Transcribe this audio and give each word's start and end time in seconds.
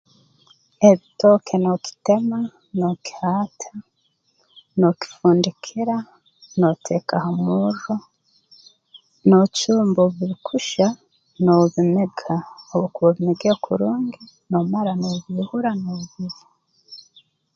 Ebitooke 0.89 1.55
n'okitema 1.59 2.39
n'okihaata 2.77 3.71
n'okifundikira 4.77 5.97
nooteeka 6.59 7.15
ha 7.23 7.29
murro 7.43 7.95
noocumba 9.27 9.99
obu 10.03 10.15
birukuhya 10.17 10.87
nobimiga 11.43 12.37
obu 12.73 12.85
okuba 12.87 13.07
obimigire 13.11 13.55
kurungi 13.65 14.21
noomara 14.49 14.91
noobiihura 14.99 15.71
noobirya 15.81 16.45